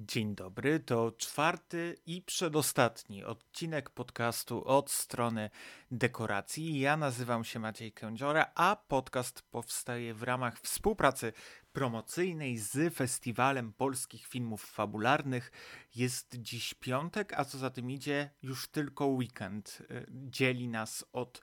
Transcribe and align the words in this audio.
Dzień 0.00 0.34
dobry, 0.34 0.80
to 0.80 1.12
czwarty 1.12 1.96
i 2.06 2.22
przedostatni 2.22 3.24
odcinek 3.24 3.90
podcastu 3.90 4.64
od 4.64 4.90
strony 4.90 5.50
dekoracji. 5.90 6.80
Ja 6.80 6.96
nazywam 6.96 7.44
się 7.44 7.58
Maciej 7.58 7.92
Kędziora, 7.92 8.52
a 8.54 8.76
podcast 8.88 9.42
powstaje 9.42 10.14
w 10.14 10.22
ramach 10.22 10.60
współpracy 10.60 11.32
promocyjnej 11.72 12.58
z 12.58 12.94
Festiwalem 12.94 13.72
Polskich 13.72 14.26
Filmów 14.26 14.64
Fabularnych. 14.64 15.52
Jest 15.94 16.36
dziś 16.36 16.74
piątek, 16.74 17.32
a 17.32 17.44
co 17.44 17.58
za 17.58 17.70
tym 17.70 17.90
idzie, 17.90 18.30
już 18.42 18.68
tylko 18.68 19.06
weekend 19.06 19.82
y, 19.90 20.06
dzieli 20.10 20.68
nas 20.68 21.04
od 21.12 21.42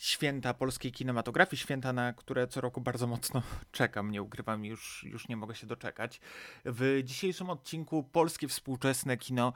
święta 0.00 0.54
polskiej 0.54 0.92
kinematografii, 0.92 1.60
święta, 1.60 1.92
na 1.92 2.12
które 2.12 2.46
co 2.46 2.60
roku 2.60 2.80
bardzo 2.80 3.06
mocno 3.06 3.42
czekam, 3.72 4.10
nie 4.10 4.22
ukrywam, 4.22 4.64
już, 4.64 5.04
już 5.04 5.28
nie 5.28 5.36
mogę 5.36 5.54
się 5.54 5.66
doczekać. 5.66 6.20
W 6.64 7.00
dzisiejszym 7.04 7.50
odcinku 7.50 8.02
polskie 8.02 8.48
współczesne 8.48 9.16
kino 9.16 9.52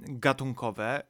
gatunkowe. 0.00 1.02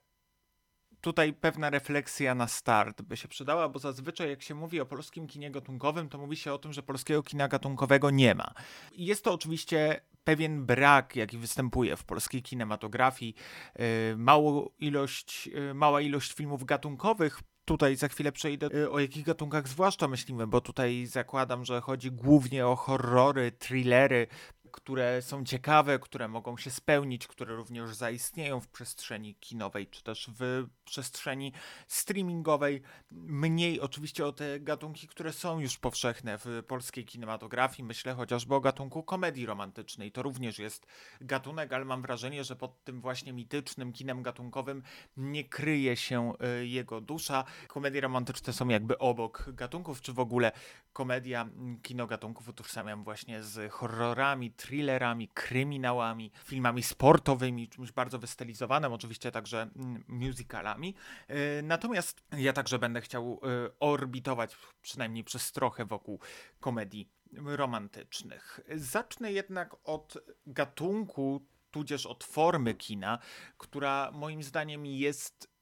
Tutaj 1.00 1.32
pewna 1.32 1.70
refleksja 1.70 2.34
na 2.34 2.48
start 2.48 3.02
by 3.02 3.16
się 3.16 3.28
przydała, 3.28 3.68
bo 3.68 3.78
zazwyczaj 3.78 4.30
jak 4.30 4.42
się 4.42 4.54
mówi 4.54 4.80
o 4.80 4.86
polskim 4.86 5.26
kinie 5.26 5.50
gatunkowym, 5.50 6.08
to 6.08 6.18
mówi 6.18 6.36
się 6.36 6.52
o 6.52 6.58
tym, 6.58 6.72
że 6.72 6.82
polskiego 6.82 7.22
kina 7.22 7.48
gatunkowego 7.48 8.10
nie 8.10 8.34
ma. 8.34 8.54
Jest 8.92 9.24
to 9.24 9.32
oczywiście 9.32 10.00
pewien 10.24 10.66
brak, 10.66 11.16
jaki 11.16 11.38
występuje 11.38 11.96
w 11.96 12.04
polskiej 12.04 12.42
kinematografii. 12.42 13.34
Yy, 13.78 13.84
mało 14.16 14.72
ilość, 14.78 15.46
yy, 15.46 15.74
mała 15.74 16.00
ilość 16.00 16.32
filmów 16.32 16.64
gatunkowych 16.64 17.40
tutaj 17.66 17.96
za 17.96 18.08
chwilę 18.08 18.32
przejdę, 18.32 18.68
y, 18.74 18.90
o 18.90 18.98
jakich 18.98 19.24
gatunkach 19.24 19.68
zwłaszcza 19.68 20.08
myślimy, 20.08 20.46
bo 20.46 20.60
tutaj 20.60 21.06
zakładam, 21.06 21.64
że 21.64 21.80
chodzi 21.80 22.10
głównie 22.10 22.66
o 22.66 22.76
horrory, 22.76 23.52
thrillery, 23.52 24.26
które 24.72 25.22
są 25.22 25.44
ciekawe, 25.44 25.98
które 25.98 26.28
mogą 26.28 26.56
się 26.56 26.70
spełnić, 26.70 27.26
które 27.26 27.56
również 27.56 27.94
zaistnieją 27.94 28.60
w 28.60 28.68
przestrzeni 28.68 29.34
kinowej, 29.34 29.86
czy 29.86 30.02
też 30.02 30.30
w 30.38 30.66
przestrzeni 30.84 31.52
streamingowej. 31.88 32.82
Mniej 33.10 33.80
oczywiście 33.80 34.26
o 34.26 34.32
te 34.32 34.60
gatunki, 34.60 35.08
które 35.08 35.32
są 35.32 35.60
już 35.60 35.78
powszechne 35.78 36.38
w 36.38 36.62
polskiej 36.66 37.04
kinematografii. 37.04 37.84
Myślę 37.84 38.14
chociażby 38.14 38.54
o 38.54 38.60
gatunku 38.60 39.02
komedii 39.02 39.46
romantycznej. 39.46 40.12
To 40.12 40.22
również 40.22 40.58
jest 40.58 40.86
gatunek, 41.20 41.72
ale 41.72 41.84
mam 41.84 42.02
wrażenie, 42.02 42.44
że 42.44 42.56
pod 42.56 42.84
tym 42.84 43.00
właśnie 43.00 43.32
mitycznym 43.32 43.92
kinem 43.92 44.22
gatunkowym 44.22 44.82
nie 45.16 45.44
kryje 45.44 45.96
się 45.96 46.32
y, 46.60 46.66
jego 46.66 47.00
dusza. 47.00 47.44
Komedie 47.68 48.00
romantyczne 48.00 48.52
są 48.52 48.68
jakby 48.68 48.98
obok 48.98 49.50
gatunków, 49.52 50.00
czy 50.00 50.12
w 50.12 50.20
ogóle 50.20 50.52
komedia 50.92 51.48
kino 51.82 52.06
gatunków 52.06 52.48
utożsamiam 52.48 53.04
właśnie 53.04 53.42
z 53.42 53.72
horrorami, 53.72 54.52
thrillerami, 54.56 55.28
kryminałami, 55.28 56.32
filmami 56.44 56.82
sportowymi, 56.82 57.68
czymś 57.68 57.92
bardzo 57.92 58.18
wystylizowanym, 58.18 58.92
oczywiście 58.92 59.32
także 59.32 59.62
mm, 59.76 60.04
musicalami. 60.08 60.94
E, 61.28 61.62
natomiast 61.62 62.22
ja 62.32 62.52
także 62.52 62.78
będę 62.78 63.00
chciał 63.00 63.40
e, 63.42 63.70
orbitować 63.80 64.56
przynajmniej 64.82 65.24
przez 65.24 65.52
trochę 65.52 65.84
wokół 65.84 66.20
komedii 66.60 67.10
romantycznych. 67.32 68.60
Zacznę 68.74 69.32
jednak 69.32 69.76
od 69.84 70.18
gatunku, 70.46 71.46
tudzież 71.70 72.06
od 72.06 72.24
formy 72.24 72.74
kina, 72.74 73.18
która 73.58 74.10
moim 74.12 74.42
zdaniem 74.42 74.86
jest 74.86 75.56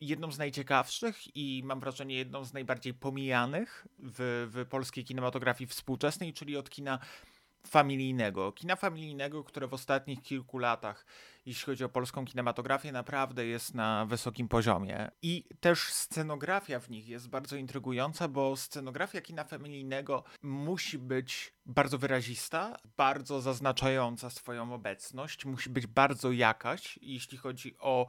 jedną 0.00 0.32
z 0.32 0.38
najciekawszych 0.38 1.36
i 1.36 1.62
mam 1.64 1.80
wrażenie 1.80 2.14
jedną 2.14 2.44
z 2.44 2.52
najbardziej 2.52 2.94
pomijanych 2.94 3.86
w, 3.98 4.48
w 4.52 4.68
polskiej 4.68 5.04
kinematografii 5.04 5.68
współczesnej, 5.68 6.32
czyli 6.32 6.56
od 6.56 6.70
kina 6.70 6.98
familijnego. 7.68 8.52
Kina 8.52 8.76
familijnego, 8.76 9.44
które 9.44 9.66
w 9.66 9.74
ostatnich 9.74 10.22
kilku 10.22 10.58
latach, 10.58 11.06
jeśli 11.46 11.66
chodzi 11.66 11.84
o 11.84 11.88
polską 11.88 12.24
kinematografię, 12.24 12.92
naprawdę 12.92 13.46
jest 13.46 13.74
na 13.74 14.06
wysokim 14.06 14.48
poziomie. 14.48 15.10
I 15.22 15.44
też 15.60 15.92
scenografia 15.92 16.80
w 16.80 16.90
nich 16.90 17.08
jest 17.08 17.28
bardzo 17.28 17.56
intrygująca, 17.56 18.28
bo 18.28 18.56
scenografia 18.56 19.20
kina 19.20 19.44
familijnego 19.44 20.24
musi 20.42 20.98
być 20.98 21.54
bardzo 21.66 21.98
wyrazista, 21.98 22.76
bardzo 22.96 23.40
zaznaczająca 23.40 24.30
swoją 24.30 24.74
obecność, 24.74 25.44
musi 25.44 25.70
być 25.70 25.86
bardzo 25.86 26.32
jakaś, 26.32 26.98
jeśli 27.02 27.38
chodzi 27.38 27.76
o 27.78 28.06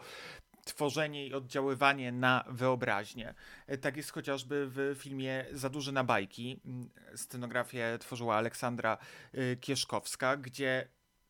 tworzenie 0.70 1.28
i 1.28 1.34
oddziaływanie 1.34 2.12
na 2.12 2.44
wyobraźnię. 2.48 3.34
E, 3.68 3.78
tak 3.78 3.98
jest 3.98 4.12
chociażby 4.12 4.68
w 4.70 4.96
filmie 5.00 5.46
Za 5.52 5.70
duży 5.70 5.92
na 5.92 6.04
bajki. 6.04 6.60
Mm, 6.66 6.90
scenografię 7.16 7.98
tworzyła 8.00 8.36
Aleksandra 8.36 8.98
e, 9.34 9.56
Kieszkowska, 9.56 10.38
gdzie 10.38 10.88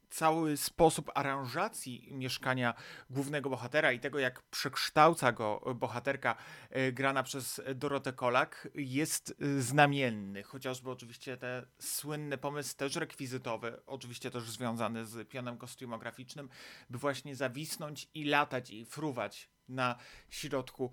cały 0.10 0.58
sposób 0.58 1.12
aranżacji 1.16 2.10
mieszkania 2.12 2.74
głównego 3.10 3.50
bohatera 3.50 3.92
i 3.92 4.00
tego, 4.00 4.20
jak 4.20 4.42
przekształca 4.42 5.32
go 5.32 5.74
bohaterka 5.76 6.36
e, 6.70 6.92
grana 6.92 7.24
przez 7.24 7.62
Dorotę 7.76 8.14
Kolak, 8.14 8.68
jest 8.76 9.36
e, 9.42 9.62
znamienny. 9.62 10.44
Chociażby 10.44 10.92
oczywiście 10.92 11.38
ten 11.38 11.66
słynny 11.80 12.38
pomysł 12.38 12.78
też 12.78 12.96
rekwizytowy, 12.96 13.82
oczywiście 13.86 14.32
też 14.32 14.44
związany 14.50 15.06
z 15.06 15.30
pionem 15.30 15.58
kostiumograficznym, 15.58 16.50
by 16.90 16.98
właśnie 16.98 17.36
zawisnąć 17.36 18.10
i 18.14 18.26
latać 18.26 18.70
i 18.72 18.86
fruwać 18.86 19.50
na 19.70 19.96
środku 20.30 20.92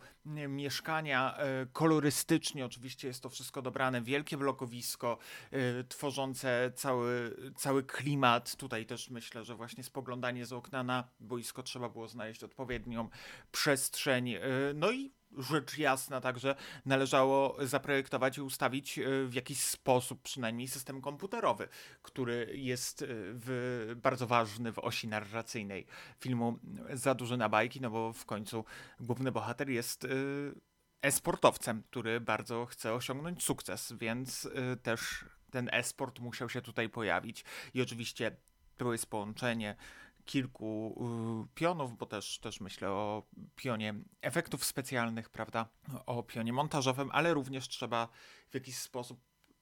mieszkania. 0.49 1.37
E, 1.37 1.67
kolorystycznie 1.73 2.67
oczywiście 2.67 3.09
jest 3.09 3.23
to 3.23 3.29
wszystko 3.29 3.63
dobrane, 3.63 4.03
wielkie 4.03 4.37
blokowisko 4.37 5.19
e, 5.51 5.85
tworzące 5.85 6.73
cały, 6.75 7.37
cały 7.57 7.85
klimat. 7.85 8.57
Tutaj 8.57 8.87
też 8.87 9.11
myślę, 9.11 9.45
że 9.45 9.55
właśnie 9.55 9.85
spoglądanie 9.85 10.47
z 10.47 10.53
okna 10.53 10.83
na 10.83 11.09
boisko 11.21 11.63
trzeba 11.63 11.89
było 11.89 12.09
znaleźć 12.09 12.45
odpowiednią 12.45 13.09
przestrzeń. 13.53 14.35
E, 14.35 14.41
no 14.75 14.91
i 14.91 15.13
rzecz 15.37 15.79
jasna 15.79 16.21
także 16.21 16.55
należało 16.87 17.57
zaprojektować 17.67 18.39
i 18.39 18.41
ustawić 18.41 18.99
e, 18.99 19.03
w 19.27 19.35
jakiś 19.35 19.61
sposób 19.61 20.23
przynajmniej 20.23 20.69
system 20.69 21.01
komputerowy, 21.01 21.69
który 22.03 22.53
jest 22.55 23.03
e, 23.03 23.07
w, 23.09 23.97
bardzo 24.03 24.27
ważny 24.27 24.73
w 24.73 24.79
osi 24.79 25.09
narracyjnej 25.09 25.87
filmu 26.21 26.59
Za 26.93 27.15
duże 27.15 27.37
na 27.37 27.49
bajki, 27.49 27.81
no 27.81 27.91
bo 27.91 28.13
w 28.13 28.25
końcu 28.25 28.65
główny 29.01 29.33
bohater 29.33 29.71
jest 29.71 30.05
e, 30.05 30.09
e-sportowcem, 31.03 31.83
który 31.83 32.21
bardzo 32.21 32.67
chce 32.67 32.93
osiągnąć 32.93 33.43
sukces, 33.43 33.93
więc 33.93 34.49
też 34.83 35.25
ten 35.51 35.69
e-sport 35.73 36.19
musiał 36.19 36.49
się 36.49 36.63
tutaj 36.63 36.89
pojawić. 36.89 37.45
I 37.75 37.83
oczywiście 37.83 38.37
to 38.77 38.93
jest 38.93 39.07
połączenie 39.07 39.77
kilku 40.27 40.95
y, 41.45 41.55
pionów, 41.55 41.97
bo 41.97 42.07
też, 42.07 42.39
też 42.39 42.61
myślę 42.61 42.91
o 42.91 43.23
pionie 43.57 43.95
efektów 44.23 44.65
specjalnych, 44.65 45.31
prawda, 45.31 45.69
o 46.07 46.23
pionie 46.23 46.53
montażowym, 46.53 47.11
ale 47.13 47.35
również 47.35 47.69
trzeba 47.69 48.09
w 48.51 48.55
jakiś 48.55 48.77
sposób 48.79 49.21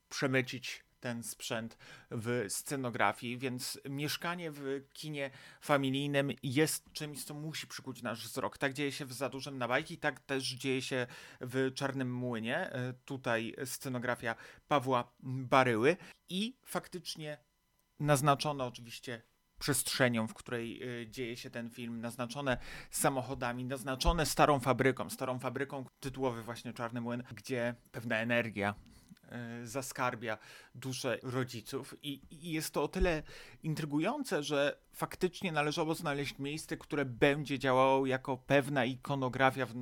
przemycić 0.08 0.84
ten 1.00 1.22
sprzęt 1.22 1.78
w 2.10 2.44
scenografii, 2.48 3.38
więc 3.38 3.80
mieszkanie 3.90 4.50
w 4.50 4.82
kinie 4.92 5.30
familijnym 5.60 6.32
jest 6.42 6.92
czymś, 6.92 7.24
co 7.24 7.34
musi 7.34 7.66
przykuć 7.66 8.02
nasz 8.02 8.24
wzrok. 8.24 8.58
Tak 8.58 8.72
dzieje 8.72 8.92
się 8.92 9.04
w 9.04 9.12
Za 9.12 9.28
dużym 9.28 9.58
na 9.58 9.68
bajki, 9.68 9.98
tak 9.98 10.20
też 10.20 10.44
dzieje 10.44 10.82
się 10.82 11.06
w 11.40 11.74
Czarnym 11.74 12.14
Młynie. 12.14 12.76
Y, 12.90 12.94
tutaj 13.04 13.54
scenografia 13.64 14.34
Pawła 14.68 15.12
Baryły 15.20 15.96
i 16.28 16.56
faktycznie 16.64 17.38
naznaczono 18.00 18.66
oczywiście 18.66 19.22
przestrzenią, 19.58 20.28
w 20.28 20.34
której 20.34 20.82
y, 21.02 21.06
dzieje 21.10 21.36
się 21.36 21.50
ten 21.50 21.70
film, 21.70 22.00
naznaczone 22.00 22.56
samochodami, 22.90 23.64
naznaczone 23.64 24.26
starą 24.26 24.60
fabryką, 24.60 25.10
starą 25.10 25.38
fabryką 25.38 25.84
tytułowy 26.00 26.42
właśnie 26.42 26.72
Czarny 26.72 27.00
Młyn, 27.00 27.22
gdzie 27.34 27.74
pewna 27.92 28.16
energia 28.16 28.74
y, 29.62 29.66
zaskarbia 29.66 30.38
duszę 30.74 31.18
rodziców 31.22 31.94
I, 32.02 32.20
i 32.30 32.52
jest 32.52 32.74
to 32.74 32.82
o 32.82 32.88
tyle 32.88 33.22
intrygujące, 33.62 34.42
że 34.42 34.78
faktycznie 34.92 35.52
należało 35.52 35.94
znaleźć 35.94 36.38
miejsce, 36.38 36.76
które 36.76 37.04
będzie 37.04 37.58
działało 37.58 38.06
jako 38.06 38.36
pewna 38.36 38.84
ikonografia 38.84 39.66
w 39.66 39.74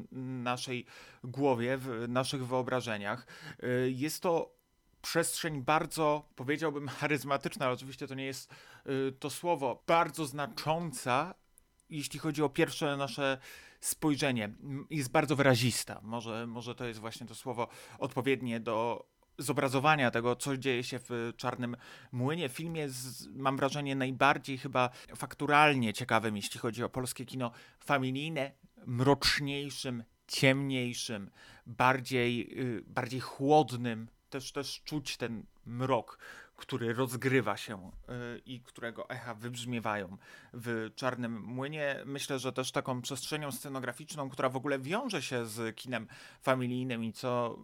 naszej 0.43 0.87
głowie, 1.25 1.79
w 1.79 2.09
naszych 2.09 2.47
wyobrażeniach. 2.47 3.27
Y, 3.63 3.91
jest 3.91 4.23
to 4.23 4.62
przestrzeń 5.03 5.63
bardzo, 5.63 6.29
powiedziałbym, 6.37 6.89
charyzmatyczna, 7.01 7.67
ale 7.67 7.75
oczywiście 7.75 8.07
to 8.07 8.15
nie 8.15 8.25
jest 8.25 8.51
y, 8.87 9.13
to 9.13 9.31
słowo, 9.31 9.83
bardzo 9.87 10.27
znacząca, 10.27 11.35
jeśli 11.91 12.19
chodzi 12.19 12.43
o 12.43 12.49
pierwsze 12.49 12.97
nasze 12.97 13.39
spojrzenie. 13.81 14.55
Jest 14.91 15.11
bardzo 15.11 15.37
wyrazista. 15.37 16.01
Może, 16.03 16.47
może 16.47 16.75
to 16.75 16.85
jest 16.85 17.01
właśnie 17.01 17.27
to 17.27 17.35
słowo 17.35 17.69
odpowiednie 17.99 18.61
do 18.61 19.07
zobrazowania 19.39 20.11
tego, 20.11 20.37
co 20.37 20.57
dzieje 20.57 20.85
się 20.85 20.99
w 20.99 21.33
Czarnym 21.37 21.77
Młynie. 22.13 22.49
Film 22.49 22.77
jest, 22.77 23.29
mam 23.35 23.57
wrażenie, 23.57 23.97
najbardziej 23.97 24.59
chyba 24.59 24.91
fakturalnie 25.17 25.93
ciekawym, 25.93 26.37
jeśli 26.37 26.61
chodzi 26.61 26.85
o 26.85 26.89
polskie 26.89 27.25
kino 27.25 27.51
familijne, 27.81 28.53
mroczniejszym, 28.87 30.05
ciemniejszym, 30.27 31.31
bardziej, 31.67 32.57
yy, 32.57 32.83
bardziej 32.87 33.21
chłodnym 33.21 34.09
też, 34.33 34.53
też 34.53 34.83
czuć 34.85 35.17
ten 35.17 35.45
mrok, 35.67 36.19
który 36.57 36.95
rozgrywa 36.95 37.57
się 37.57 37.91
y, 38.37 38.43
i 38.47 38.61
którego 38.61 39.09
echa 39.09 39.35
wybrzmiewają 39.35 40.17
w 40.53 40.91
Czarnym 40.95 41.43
Młynie. 41.43 42.03
Myślę, 42.07 42.39
że 42.39 42.53
też 42.53 42.73
taką 42.73 43.03
przestrzenią 43.03 43.53
scenograficzną, 43.53 44.31
która 44.31 44.49
w 44.49 44.57
ogóle 44.57 44.79
wiąże 44.79 45.23
się 45.23 45.47
z 45.47 45.77
kinem 45.77 46.07
familijnym 46.43 47.05
i 47.05 47.13
co 47.13 47.59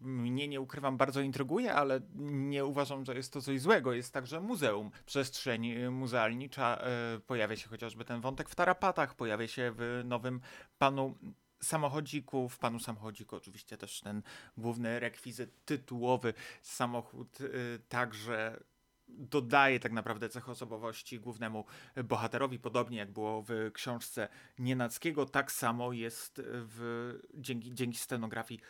mnie, 0.00 0.48
nie 0.48 0.60
ukrywam, 0.60 0.96
bardzo 0.96 1.20
intryguje, 1.20 1.74
ale 1.74 2.00
nie 2.24 2.64
uważam, 2.64 3.04
że 3.04 3.14
jest 3.14 3.32
to 3.32 3.42
coś 3.42 3.60
złego. 3.60 3.92
Jest 3.92 4.12
także 4.12 4.40
muzeum, 4.40 4.90
przestrzeń 5.06 5.88
muzealnicza. 5.90 6.84
Y, 7.16 7.20
pojawia 7.20 7.56
się 7.56 7.68
chociażby 7.68 8.04
ten 8.04 8.20
wątek 8.20 8.48
w 8.48 8.54
tarapatach, 8.54 9.14
pojawia 9.14 9.46
się 9.46 9.72
w 9.76 10.02
nowym 10.04 10.40
panu 10.78 11.14
samochodzików, 11.64 12.58
panu 12.58 12.78
samochodziku 12.78 13.36
oczywiście 13.36 13.76
też 13.76 14.00
ten 14.00 14.22
główny 14.56 15.00
rekwizyt 15.00 15.64
tytułowy, 15.64 16.34
samochód 16.62 17.40
y, 17.40 17.80
także 17.88 18.62
dodaje 19.08 19.80
tak 19.80 19.92
naprawdę 19.92 20.28
cech 20.28 20.48
osobowości 20.48 21.20
głównemu 21.20 21.64
bohaterowi, 22.04 22.58
podobnie 22.58 22.98
jak 22.98 23.12
było 23.12 23.42
w 23.48 23.70
książce 23.72 24.28
Nienackiego, 24.58 25.26
tak 25.26 25.52
samo 25.52 25.92
jest 25.92 26.42
w, 26.44 27.18
dzięki, 27.34 27.74
dzięki 27.74 27.98
scenografii 27.98 28.60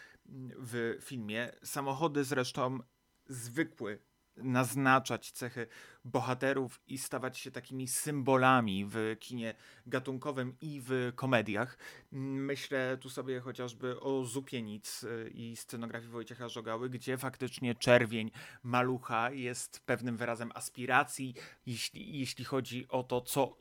w 0.58 0.96
filmie. 1.00 1.52
Samochody 1.64 2.24
zresztą 2.24 2.78
zwykły 3.26 3.98
naznaczać 4.36 5.32
cechy 5.32 5.66
bohaterów 6.04 6.80
i 6.86 6.98
stawać 6.98 7.38
się 7.38 7.50
takimi 7.50 7.88
symbolami 7.88 8.86
w 8.88 9.16
kinie 9.20 9.54
gatunkowym 9.86 10.56
i 10.60 10.80
w 10.84 11.12
komediach. 11.14 11.78
Myślę 12.12 12.98
tu 13.00 13.10
sobie 13.10 13.40
chociażby 13.40 14.00
o 14.00 14.24
Zupienic 14.24 15.02
y, 15.02 15.30
i 15.34 15.56
scenografii 15.56 16.12
Wojciecha 16.12 16.48
Żogały, 16.48 16.90
gdzie 16.90 17.16
faktycznie 17.16 17.74
czerwień 17.74 18.30
malucha 18.62 19.30
jest 19.30 19.80
pewnym 19.86 20.16
wyrazem 20.16 20.52
aspiracji, 20.54 21.34
jeśli, 21.66 22.18
jeśli 22.18 22.44
chodzi 22.44 22.88
o 22.88 23.02
to, 23.02 23.20
co, 23.20 23.56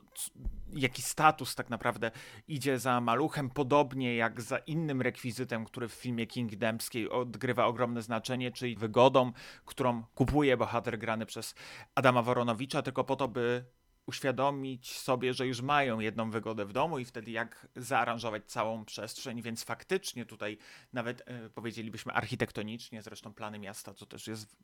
jaki 0.72 1.02
status 1.02 1.54
tak 1.54 1.70
naprawdę 1.70 2.10
idzie 2.48 2.78
za 2.78 3.00
maluchem, 3.00 3.50
podobnie 3.50 4.16
jak 4.16 4.40
za 4.40 4.58
innym 4.58 5.02
rekwizytem, 5.02 5.64
który 5.64 5.88
w 5.88 5.92
filmie 5.92 6.26
King 6.26 6.56
Dempskiej 6.56 7.10
odgrywa 7.10 7.66
ogromne 7.66 8.02
znaczenie, 8.02 8.52
czyli 8.52 8.76
wygodą, 8.76 9.32
którą 9.64 10.04
kupuje 10.14 10.56
bohater 10.56 10.98
grany 10.98 11.26
przez 11.26 11.54
Adama 11.94 12.22
Woronowicza, 12.32 12.82
tylko 12.82 13.04
po 13.04 13.16
to, 13.16 13.28
by 13.28 13.64
uświadomić 14.06 14.98
sobie, 14.98 15.34
że 15.34 15.46
już 15.46 15.60
mają 15.60 16.00
jedną 16.00 16.30
wygodę 16.30 16.66
w 16.66 16.72
domu 16.72 16.98
i 16.98 17.04
wtedy 17.04 17.30
jak 17.30 17.68
zaaranżować 17.76 18.44
całą 18.46 18.84
przestrzeń, 18.84 19.42
więc 19.42 19.64
faktycznie 19.64 20.26
tutaj 20.26 20.58
nawet 20.92 21.22
e, 21.26 21.50
powiedzielibyśmy 21.50 22.12
architektonicznie, 22.12 23.02
zresztą 23.02 23.34
plany 23.34 23.58
miasta, 23.58 23.94
co 23.94 24.06
też 24.06 24.26
jest 24.26 24.56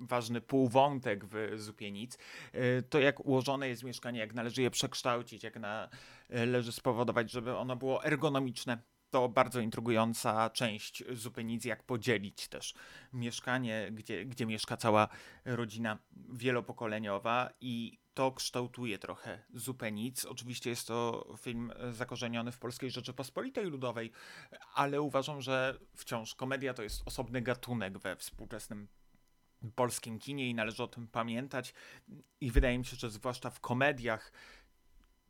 ważny 0.00 0.40
półwątek 0.40 1.24
w 1.24 1.52
Zupienic, 1.56 2.18
e, 2.52 2.82
to 2.82 2.98
jak 3.00 3.26
ułożone 3.26 3.68
jest 3.68 3.82
mieszkanie, 3.82 4.20
jak 4.20 4.34
należy 4.34 4.62
je 4.62 4.70
przekształcić, 4.70 5.42
jak 5.44 5.58
należy 6.30 6.72
spowodować, 6.72 7.30
żeby 7.30 7.56
ono 7.56 7.76
było 7.76 8.04
ergonomiczne. 8.04 8.78
To 9.10 9.28
bardzo 9.28 9.60
intrygująca 9.60 10.50
część 10.50 11.04
Zupienic, 11.12 11.64
jak 11.64 11.82
podzielić 11.82 12.48
też 12.48 12.74
mieszkanie, 13.12 13.88
gdzie, 13.92 14.24
gdzie 14.24 14.46
mieszka 14.46 14.76
cała 14.76 15.08
rodzina 15.44 15.98
wielopokoleniowa 16.32 17.50
i 17.60 17.98
to 18.14 18.32
kształtuje 18.32 18.98
trochę 18.98 19.42
Zupę 19.54 19.90
Oczywiście 20.28 20.70
jest 20.70 20.86
to 20.86 21.26
film 21.38 21.72
zakorzeniony 21.90 22.52
w 22.52 22.58
Polskiej 22.58 22.90
Rzeczypospolitej 22.90 23.64
Ludowej, 23.64 24.12
ale 24.74 25.02
uważam, 25.02 25.40
że 25.40 25.78
wciąż 25.96 26.34
komedia 26.34 26.74
to 26.74 26.82
jest 26.82 27.02
osobny 27.04 27.42
gatunek 27.42 27.98
we 27.98 28.16
współczesnym 28.16 28.88
polskim 29.74 30.18
kinie 30.18 30.50
i 30.50 30.54
należy 30.54 30.82
o 30.82 30.88
tym 30.88 31.08
pamiętać. 31.08 31.74
I 32.40 32.50
wydaje 32.50 32.78
mi 32.78 32.84
się, 32.84 32.96
że 32.96 33.10
zwłaszcza 33.10 33.50
w 33.50 33.60
komediach 33.60 34.32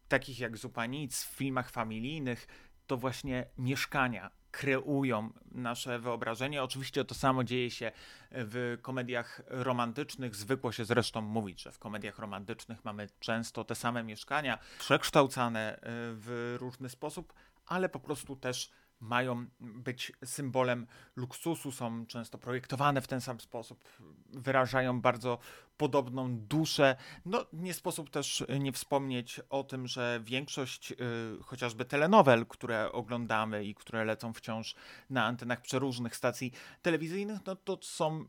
takich 0.08 0.40
jak 0.40 0.56
Zupa 0.56 0.86
Nic, 0.86 1.24
w 1.24 1.28
filmach 1.28 1.70
familijnych, 1.70 2.46
to 2.90 2.96
właśnie 2.96 3.46
mieszkania 3.58 4.30
kreują 4.50 5.30
nasze 5.52 5.98
wyobrażenie. 5.98 6.62
Oczywiście 6.62 7.04
to 7.04 7.14
samo 7.14 7.44
dzieje 7.44 7.70
się 7.70 7.92
w 8.30 8.78
komediach 8.82 9.42
romantycznych. 9.46 10.34
Zwykło 10.34 10.72
się 10.72 10.84
zresztą 10.84 11.20
mówić, 11.20 11.62
że 11.62 11.72
w 11.72 11.78
komediach 11.78 12.18
romantycznych 12.18 12.84
mamy 12.84 13.08
często 13.20 13.64
te 13.64 13.74
same 13.74 14.02
mieszkania, 14.04 14.58
przekształcane 14.78 15.76
e, 15.76 15.80
w 16.14 16.56
różny 16.60 16.88
sposób, 16.88 17.32
ale 17.66 17.88
po 17.88 18.00
prostu 18.00 18.36
też 18.36 18.70
mają 19.00 19.46
być 19.60 20.12
symbolem 20.24 20.86
luksusu, 21.16 21.72
są 21.72 22.06
często 22.06 22.38
projektowane 22.38 23.00
w 23.00 23.08
ten 23.08 23.20
sam 23.20 23.40
sposób, 23.40 23.84
wyrażają 24.28 25.00
bardzo 25.00 25.38
podobną 25.76 26.38
duszę. 26.38 26.96
No, 27.24 27.46
nie 27.52 27.74
sposób 27.74 28.10
też 28.10 28.44
nie 28.60 28.72
wspomnieć 28.72 29.40
o 29.50 29.64
tym, 29.64 29.86
że 29.86 30.20
większość 30.24 30.92
y, 30.92 30.96
chociażby 31.42 31.84
telenowel, 31.84 32.46
które 32.46 32.92
oglądamy 32.92 33.64
i 33.64 33.74
które 33.74 34.04
lecą 34.04 34.32
wciąż 34.32 34.74
na 35.10 35.24
antenach 35.24 35.60
przeróżnych 35.60 36.16
stacji 36.16 36.52
telewizyjnych, 36.82 37.38
no 37.46 37.56
to 37.56 37.78
są 37.82 38.24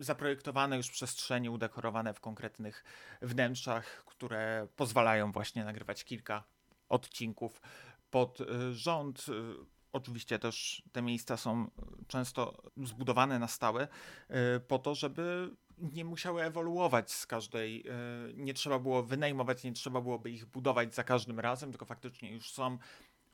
zaprojektowane 0.00 0.76
już 0.76 0.90
przestrzenie, 0.90 1.50
udekorowane 1.50 2.14
w 2.14 2.20
konkretnych 2.20 2.84
wnętrzach, 3.22 4.04
które 4.06 4.68
pozwalają 4.76 5.32
właśnie 5.32 5.64
nagrywać 5.64 6.04
kilka 6.04 6.44
odcinków 6.88 7.60
pod 8.10 8.40
y, 8.40 8.74
rząd. 8.74 9.26
Oczywiście 9.92 10.38
też 10.38 10.82
te 10.92 11.02
miejsca 11.02 11.36
są 11.36 11.70
często 12.08 12.62
zbudowane 12.76 13.38
na 13.38 13.48
stałe 13.48 13.88
e, 14.28 14.60
po 14.60 14.78
to, 14.78 14.94
żeby 14.94 15.50
nie 15.78 16.04
musiały 16.04 16.42
ewoluować 16.42 17.12
z 17.12 17.26
każdej, 17.26 17.84
e, 17.88 17.92
nie 18.34 18.54
trzeba 18.54 18.78
było 18.78 19.02
wynajmować, 19.02 19.64
nie 19.64 19.72
trzeba 19.72 20.00
byłoby 20.00 20.30
ich 20.30 20.46
budować 20.46 20.94
za 20.94 21.04
każdym 21.04 21.40
razem, 21.40 21.70
tylko 21.70 21.86
faktycznie 21.86 22.32
już 22.32 22.52
są 22.52 22.78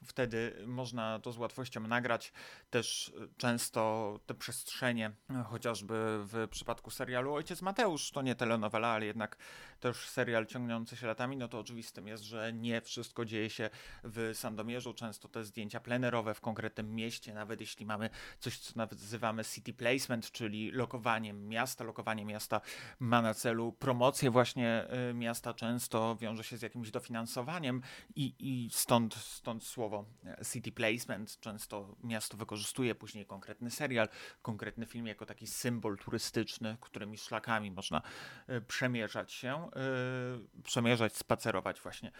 Wtedy 0.05 0.63
można 0.67 1.19
to 1.19 1.33
z 1.33 1.39
łatwością 1.39 1.81
nagrać. 1.81 2.33
Też 2.71 3.13
często 3.37 4.21
te 4.27 4.35
przestrzenie, 4.35 5.13
chociażby 5.47 5.95
w 5.99 6.49
przypadku 6.51 6.91
serialu 6.91 7.35
Ojciec 7.35 7.63
Mateusz, 7.63 8.11
to 8.11 8.23
nie 8.23 8.35
telenowela, 8.35 8.89
ale 8.89 9.07
jednak 9.07 9.37
też 9.81 10.09
serial 10.09 10.47
ciągnący 10.47 10.97
się 10.97 11.07
latami, 11.07 11.37
no 11.37 11.49
to 11.49 11.59
oczywistym 11.59 12.09
jest, 12.09 12.23
że 12.23 12.53
nie 12.53 12.81
wszystko 12.81 13.25
dzieje 13.25 13.51
się 13.51 13.71
w 14.05 14.31
Sandomierzu. 14.35 14.95
Często 14.95 15.29
te 15.29 15.45
zdjęcia 15.45 15.81
plenerowe 15.81 16.35
w 16.35 16.41
konkretnym 16.41 16.95
mieście, 16.95 17.35
nawet 17.35 17.61
jeśli 17.61 17.87
mamy 17.87 18.11
coś, 18.39 18.59
co 18.59 18.73
nazywamy 18.77 19.45
city 19.45 19.73
placement, 19.73 20.31
czyli 20.31 20.71
lokowaniem 20.71 21.49
miasta. 21.49 21.85
Lokowanie 21.85 22.25
miasta 22.25 22.61
ma 23.01 23.23
na 23.23 23.35
celu 23.35 23.73
promocję 23.73 24.31
właśnie 24.31 24.87
y, 25.11 25.15
miasta, 25.15 25.55
często 25.55 26.17
wiąże 26.17 26.45
się 26.45 26.57
z 26.57 26.63
jakimś 26.63 26.91
dofinansowaniem 26.91 27.83
i, 28.17 28.35
i 28.39 28.71
stąd, 28.73 29.15
stąd 29.15 29.65
słowo 29.65 29.94
słowo 29.95 30.05
e, 30.25 30.45
city 30.45 30.73
placement. 30.73 31.41
Często 31.41 31.97
miasto 32.05 32.37
wykorzystuje 32.37 32.95
później 32.95 33.27
konkretny 33.27 33.71
serial, 33.71 34.09
konkretny 34.43 34.87
film 34.87 35.07
jako 35.07 35.27
taki 35.27 35.47
symbol 35.47 35.99
turystyczny, 35.99 36.77
którymi 36.81 37.19
szlakami 37.19 37.71
można 37.71 38.03
e, 38.47 38.61
przemierzać 38.61 39.33
się, 39.33 39.71
e, 40.57 40.63
przemierzać, 40.63 41.17
spacerować 41.17 41.81
właśnie 41.81 42.13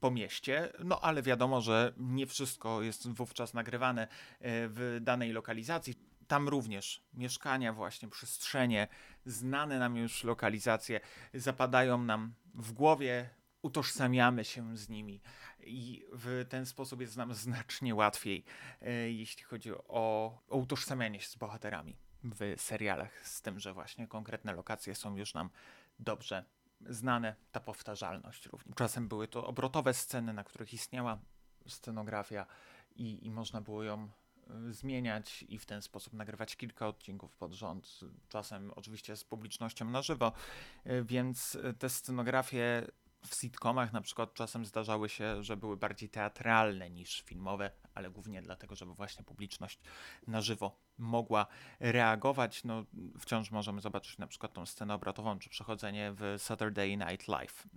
po 0.00 0.10
mieście. 0.10 0.72
No 0.84 1.00
ale 1.00 1.22
wiadomo, 1.22 1.60
że 1.60 1.92
nie 1.96 2.26
wszystko 2.26 2.82
jest 2.82 3.08
wówczas 3.08 3.54
nagrywane 3.54 4.08
w 4.40 4.98
danej 5.00 5.32
lokalizacji. 5.32 5.94
Tam 6.26 6.48
również 6.48 7.02
mieszkania, 7.14 7.72
właśnie 7.72 8.08
przestrzenie, 8.08 8.88
znane 9.26 9.78
nam 9.78 9.96
już 9.96 10.24
lokalizacje 10.24 11.00
zapadają 11.34 11.98
nam 11.98 12.34
w 12.54 12.72
głowie, 12.72 13.30
utożsamiamy 13.64 14.44
się 14.44 14.76
z 14.76 14.88
nimi 14.88 15.20
i 15.66 16.04
w 16.12 16.46
ten 16.48 16.66
sposób 16.66 17.00
jest 17.00 17.16
nam 17.16 17.34
znacznie 17.34 17.94
łatwiej, 17.94 18.44
e, 18.82 18.90
jeśli 19.10 19.44
chodzi 19.44 19.72
o, 19.72 20.38
o 20.48 20.56
utożsamianie 20.56 21.20
się 21.20 21.28
z 21.28 21.36
bohaterami 21.36 21.96
w 22.24 22.54
serialach, 22.56 23.28
z 23.28 23.42
tym, 23.42 23.60
że 23.60 23.74
właśnie 23.74 24.08
konkretne 24.08 24.52
lokacje 24.52 24.94
są 24.94 25.16
już 25.16 25.34
nam 25.34 25.50
dobrze 25.98 26.44
znane, 26.86 27.34
ta 27.52 27.60
powtarzalność 27.60 28.46
również. 28.46 28.74
Czasem 28.76 29.08
były 29.08 29.28
to 29.28 29.46
obrotowe 29.46 29.94
sceny, 29.94 30.32
na 30.32 30.44
których 30.44 30.74
istniała 30.74 31.18
scenografia 31.68 32.46
i, 32.96 33.26
i 33.26 33.30
można 33.30 33.60
było 33.60 33.82
ją 33.82 34.08
e, 34.68 34.72
zmieniać 34.72 35.44
i 35.48 35.58
w 35.58 35.66
ten 35.66 35.82
sposób 35.82 36.12
nagrywać 36.12 36.56
kilka 36.56 36.88
odcinków 36.88 37.36
pod 37.36 37.52
rząd, 37.52 38.00
czasem 38.28 38.70
oczywiście 38.76 39.16
z 39.16 39.24
publicznością 39.24 39.84
na 39.84 40.02
żywo, 40.02 40.32
e, 40.84 41.02
więc 41.02 41.58
te 41.78 41.90
scenografie 41.90 42.86
w 43.26 43.34
sitcomach 43.34 43.92
na 43.92 44.00
przykład 44.00 44.34
czasem 44.34 44.66
zdarzały 44.66 45.08
się, 45.08 45.42
że 45.42 45.56
były 45.56 45.76
bardziej 45.76 46.08
teatralne 46.08 46.90
niż 46.90 47.22
filmowe, 47.22 47.70
ale 47.94 48.10
głównie 48.10 48.42
dlatego, 48.42 48.74
żeby 48.74 48.94
właśnie 48.94 49.24
publiczność 49.24 49.80
na 50.26 50.40
żywo 50.40 50.76
mogła 50.98 51.46
reagować. 51.80 52.64
No, 52.64 52.84
wciąż 53.18 53.50
możemy 53.50 53.80
zobaczyć 53.80 54.18
na 54.18 54.26
przykład 54.26 54.52
tą 54.52 54.66
scenę 54.66 54.94
obrotową, 54.94 55.38
czy 55.38 55.50
przechodzenie 55.50 56.12
w 56.16 56.34
Saturday 56.38 56.96
Night 56.96 57.28
Live, 57.28 57.68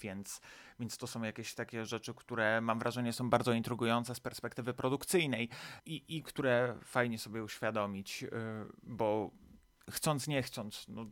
więc, 0.00 0.40
więc 0.80 0.98
to 0.98 1.06
są 1.06 1.22
jakieś 1.22 1.54
takie 1.54 1.86
rzeczy, 1.86 2.14
które 2.14 2.60
mam 2.60 2.78
wrażenie 2.78 3.12
są 3.12 3.30
bardzo 3.30 3.52
intrygujące 3.52 4.14
z 4.14 4.20
perspektywy 4.20 4.74
produkcyjnej 4.74 5.48
i, 5.86 6.04
i 6.16 6.22
które 6.22 6.78
fajnie 6.84 7.18
sobie 7.18 7.44
uświadomić, 7.44 8.22
y, 8.22 8.30
bo 8.82 9.30
chcąc 9.90 10.26
nie 10.28 10.42
chcąc, 10.42 10.86
no, 10.88 11.06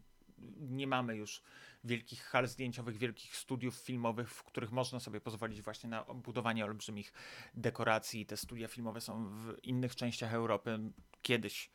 nie 0.59 0.87
mamy 0.87 1.17
już 1.17 1.43
wielkich 1.85 2.23
hal 2.23 2.49
zdjęciowych, 2.49 2.97
wielkich 2.97 3.37
studiów 3.37 3.75
filmowych, 3.75 4.31
w 4.31 4.45
których 4.45 4.73
można 4.73 5.01
sobie 5.01 5.21
pozwolić 5.21 5.63
właśnie 5.63 5.91
na 5.91 6.05
budowanie 6.05 6.65
olbrzymich 6.65 7.13
dekoracji. 7.55 8.27
Te 8.27 8.37
studia 8.37 8.69
filmowe 8.69 9.01
są 9.01 9.25
w 9.25 9.55
innych 9.63 9.97
częściach 9.97 10.35
Europy. 10.35 10.79
Kiedyś 11.23 11.71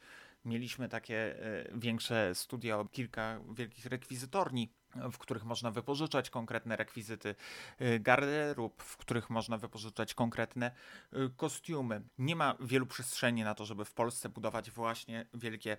mieliśmy 0.46 0.90
takie 0.90 1.46
e, 1.46 1.80
większe 1.80 2.36
studia, 2.36 2.86
kilka 2.92 3.40
wielkich 3.54 3.86
rekwizytorni, 3.86 4.74
w 5.12 5.18
których 5.18 5.46
można 5.46 5.72
wypożyczać 5.72 6.30
konkretne 6.30 6.76
rekwizyty 6.76 7.36
e, 7.78 8.00
garderób, 8.00 8.84
w 8.84 8.98
których 8.98 9.30
można 9.30 9.58
wypożyczać 9.58 10.14
konkretne 10.14 10.72
e, 11.14 11.30
kostiumy. 11.38 12.02
Nie 12.18 12.36
ma 12.36 12.58
wielu 12.60 12.86
przestrzeni 12.86 13.44
na 13.44 13.56
to, 13.56 13.66
żeby 13.66 13.86
w 13.86 13.94
Polsce 13.94 14.30
budować 14.30 14.72
właśnie 14.72 15.26
wielkie 15.34 15.78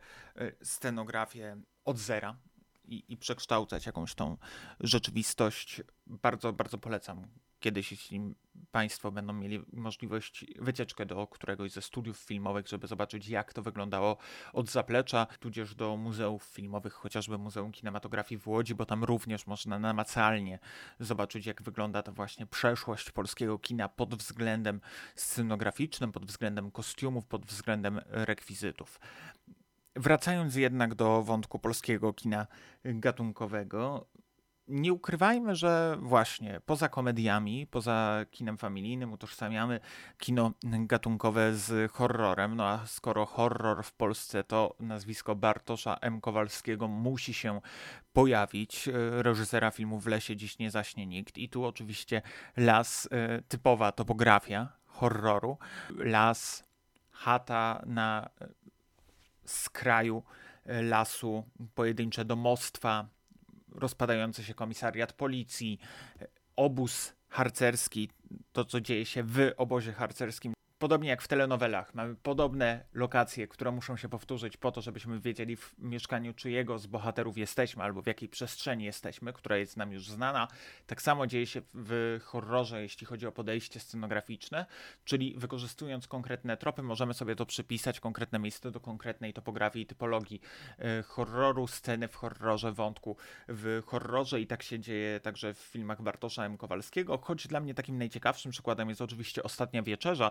scenografie 0.62 1.60
od 1.84 1.99
zera 1.99 2.37
i, 2.90 3.04
i 3.09 3.16
przekształcać 3.16 3.87
jakąś 3.87 4.14
tą 4.14 4.37
rzeczywistość. 4.80 5.82
Bardzo, 6.06 6.52
bardzo 6.52 6.78
polecam 6.78 7.26
kiedyś, 7.61 7.90
jeśli 7.90 8.35
Państwo 8.70 9.12
będą 9.12 9.32
mieli 9.32 9.62
możliwość 9.73 10.44
wycieczkę 10.59 11.06
do 11.06 11.26
któregoś 11.26 11.73
ze 11.73 11.82
studiów 11.82 12.18
filmowych, 12.18 12.68
żeby 12.68 12.87
zobaczyć, 12.87 13.28
jak 13.28 13.52
to 13.52 13.62
wyglądało 13.62 14.16
od 14.52 14.70
zaplecza, 14.70 15.26
tudzież 15.26 15.75
do 15.75 15.97
muzeów 15.97 16.42
filmowych, 16.42 16.92
chociażby 16.92 17.38
Muzeum 17.38 17.73
Kinematografii 17.73 18.38
w 18.38 18.49
Łodzi, 18.49 18.75
bo 18.75 18.87
tam 18.87 19.04
również 19.04 19.47
można 19.47 19.78
namacalnie 19.78 20.59
zobaczyć, 21.00 21.47
jak 21.47 21.62
wygląda 21.62 22.02
ta 22.02 22.12
właśnie 22.12 22.47
przeszłość 22.47 23.11
polskiego 23.11 23.59
kina 23.59 23.88
pod 23.88 24.14
względem 24.14 24.80
scenograficznym, 25.14 26.12
pod 26.12 26.26
względem 26.26 26.70
kostiumów, 26.70 27.26
pod 27.26 27.47
względem 27.47 28.00
rekwizytów. 28.06 29.00
Wracając 29.97 30.56
jednak 30.56 30.94
do 30.94 31.23
wątku 31.23 31.59
polskiego 31.59 32.12
kina 32.12 32.47
gatunkowego, 32.85 34.06
nie 34.70 34.92
ukrywajmy, 34.92 35.56
że 35.56 35.97
właśnie 36.00 36.61
poza 36.66 36.88
komediami, 36.88 37.66
poza 37.66 38.25
kinem 38.30 38.59
familijnym 38.59 39.12
utożsamiamy 39.12 39.80
kino 40.18 40.52
gatunkowe 40.62 41.54
z 41.54 41.92
horrorem. 41.92 42.56
No 42.56 42.66
a 42.66 42.87
skoro 42.87 43.26
horror 43.26 43.85
w 43.85 43.92
Polsce 43.92 44.44
to 44.44 44.76
nazwisko 44.80 45.35
Bartosza 45.35 45.97
M. 46.00 46.20
Kowalskiego 46.20 46.88
musi 46.88 47.35
się 47.35 47.61
pojawić, 48.12 48.88
reżysera 49.11 49.70
filmu 49.70 50.00
W 50.00 50.06
lesie 50.06 50.37
dziś 50.37 50.59
nie 50.59 50.70
zaśnie 50.70 51.06
nikt. 51.06 51.38
I 51.38 51.49
tu 51.49 51.64
oczywiście 51.64 52.23
las, 52.56 53.09
e, 53.12 53.42
typowa 53.42 53.92
topografia 53.92 54.68
horroru, 54.87 55.59
las, 55.99 56.70
chata 57.11 57.82
na 57.87 58.30
skraju 59.50 60.23
e, 60.64 60.83
lasu, 60.83 61.45
pojedyncze 61.75 62.25
domostwa, 62.25 63.09
rozpadający 63.75 64.45
się 64.45 64.54
komisariat 64.54 65.12
policji, 65.12 65.78
e, 66.21 66.26
obóz 66.57 67.12
harcerski, 67.28 68.11
to 68.52 68.64
co 68.64 68.80
dzieje 68.80 69.07
się 69.07 69.23
w 69.23 69.52
obozie 69.57 69.92
harcerskim 69.92 70.52
Podobnie 70.80 71.08
jak 71.08 71.22
w 71.22 71.28
telenowelach, 71.28 71.94
mamy 71.94 72.14
podobne 72.14 72.84
lokacje, 72.94 73.49
które 73.49 73.70
muszą 73.70 73.96
się 73.96 74.08
powtórzyć 74.08 74.56
po 74.56 74.72
to, 74.72 74.80
żebyśmy 74.80 75.20
wiedzieli 75.20 75.56
w 75.56 75.75
mieszkaniu 75.78 76.34
czyjego 76.34 76.78
z 76.78 76.87
bohaterów 76.87 77.38
jesteśmy 77.38 77.82
albo 77.82 78.02
w 78.02 78.06
jakiej 78.06 78.28
przestrzeni 78.28 78.84
jesteśmy, 78.84 79.32
która 79.32 79.56
jest 79.56 79.76
nam 79.76 79.92
już 79.92 80.08
znana. 80.08 80.49
Tak 80.87 81.02
samo 81.02 81.26
dzieje 81.26 81.46
się 81.46 81.62
w 81.75 82.20
horrorze, 82.25 82.82
jeśli 82.82 83.06
chodzi 83.06 83.26
o 83.26 83.32
podejście 83.32 83.80
scenograficzne, 83.80 84.66
czyli 85.04 85.34
wykorzystując 85.37 86.08
konkretne 86.08 86.56
tropy, 86.56 86.82
możemy 86.82 87.14
sobie 87.14 87.37
to 87.37 87.46
przypisać, 87.46 88.00
konkretne 88.00 88.38
miejsce 88.38 88.70
do 88.70 88.80
konkretnej 88.80 89.32
topografii 89.32 89.82
i 89.82 89.87
typologii 89.87 90.40
e, 90.78 91.02
horroru, 91.02 91.66
sceny 91.66 92.08
w 92.08 92.14
horrorze, 92.14 92.72
wątku 92.72 93.16
w 93.49 93.82
horrorze 93.87 94.40
i 94.40 94.46
tak 94.46 94.62
się 94.62 94.78
dzieje 94.78 95.20
także 95.20 95.54
w 95.54 95.58
filmach 95.58 96.02
Bartosza 96.02 96.44
M. 96.44 96.56
Kowalskiego, 96.56 97.18
choć 97.18 97.46
dla 97.46 97.60
mnie 97.60 97.75
takim 97.75 97.99
najciekawszym 97.99 98.52
przykładem 98.52 98.88
jest 98.88 99.00
oczywiście 99.00 99.42
Ostatnia 99.42 99.82
Wieczerza, 99.82 100.30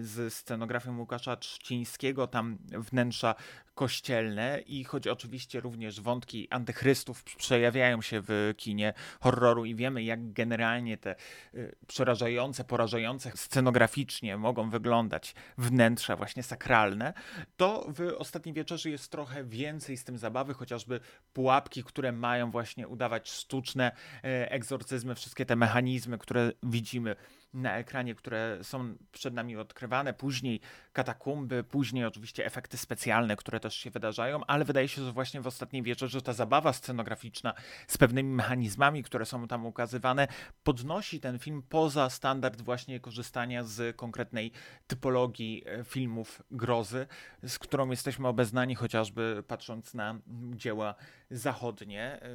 z 0.00 0.34
scenografią 0.34 0.98
Łukasza 0.98 1.36
Trzcińskiego, 1.36 2.26
tam 2.26 2.58
wnętrza 2.72 3.34
kościelne 3.76 4.60
i 4.66 4.84
choć 4.84 5.06
oczywiście 5.06 5.60
również 5.60 6.00
wątki 6.00 6.48
antychrystów 6.50 7.24
przejawiają 7.24 8.02
się 8.02 8.22
w 8.26 8.54
kinie 8.56 8.94
horroru 9.20 9.64
i 9.64 9.74
wiemy 9.74 10.02
jak 10.02 10.32
generalnie 10.32 10.96
te 10.98 11.14
y, 11.54 11.76
przerażające, 11.86 12.64
porażające 12.64 13.32
scenograficznie 13.34 14.36
mogą 14.36 14.70
wyglądać 14.70 15.34
wnętrza 15.58 16.16
właśnie 16.16 16.42
sakralne, 16.42 17.12
to 17.56 17.86
w 17.88 18.14
Ostatniej 18.18 18.54
Wieczerzy 18.54 18.90
jest 18.90 19.10
trochę 19.10 19.44
więcej 19.44 19.96
z 19.96 20.04
tym 20.04 20.18
zabawy, 20.18 20.54
chociażby 20.54 21.00
pułapki, 21.32 21.84
które 21.84 22.12
mają 22.12 22.50
właśnie 22.50 22.88
udawać 22.88 23.30
sztuczne 23.30 23.92
y, 23.92 24.28
egzorcyzmy, 24.50 25.14
wszystkie 25.14 25.46
te 25.46 25.56
mechanizmy, 25.56 26.18
które 26.18 26.52
widzimy 26.62 27.16
na 27.56 27.76
ekranie, 27.76 28.14
które 28.14 28.58
są 28.62 28.96
przed 29.12 29.34
nami 29.34 29.56
odkrywane, 29.56 30.14
później 30.14 30.60
katakumby, 30.92 31.64
później 31.64 32.04
oczywiście 32.04 32.46
efekty 32.46 32.78
specjalne, 32.78 33.36
które 33.36 33.60
też 33.60 33.74
się 33.74 33.90
wydarzają, 33.90 34.46
ale 34.46 34.64
wydaje 34.64 34.88
się, 34.88 35.04
że 35.04 35.12
właśnie 35.12 35.40
w 35.40 35.46
ostatniej 35.46 35.82
wieczorze 35.82 36.22
ta 36.22 36.32
zabawa 36.32 36.72
scenograficzna 36.72 37.54
z 37.86 37.98
pewnymi 37.98 38.34
mechanizmami, 38.34 39.02
które 39.02 39.26
są 39.26 39.48
tam 39.48 39.66
ukazywane, 39.66 40.28
podnosi 40.64 41.20
ten 41.20 41.38
film 41.38 41.62
poza 41.68 42.10
standard 42.10 42.62
właśnie 42.62 43.00
korzystania 43.00 43.64
z 43.64 43.96
konkretnej 43.96 44.52
typologii 44.86 45.62
e, 45.66 45.84
filmów 45.84 46.42
grozy, 46.50 47.06
z 47.42 47.58
którą 47.58 47.90
jesteśmy 47.90 48.28
obeznani 48.28 48.74
chociażby 48.74 49.44
patrząc 49.48 49.94
na 49.94 50.18
dzieła 50.54 50.94
zachodnie. 51.30 52.02
E, 52.02 52.28